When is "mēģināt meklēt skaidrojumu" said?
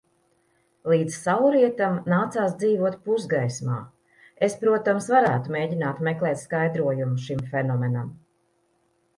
5.57-7.25